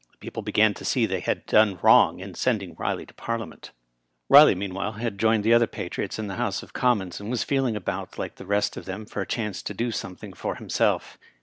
[0.13, 3.69] The people began to see that they had done wrong in sending Kiley to Parliament.
[4.31, 7.75] Eiley meanwhile had joined the other patriots in the House of Commons, and was feeling
[7.75, 11.19] about like the rest of them for a chance to do something for himself.